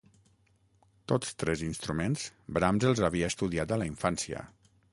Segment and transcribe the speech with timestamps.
[1.11, 2.23] Tots tres instruments,
[2.57, 4.43] Brahms els havia estudiat a la infància.